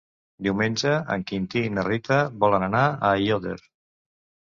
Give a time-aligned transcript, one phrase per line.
[0.45, 3.59] Diumenge en Quintí i na Rita volen anar a Aiòder.